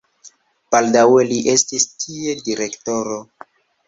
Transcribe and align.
Baldaŭe 0.75 1.25
li 1.31 1.37
estis 1.53 1.85
tie 2.05 2.33
direktoro. 2.47 3.19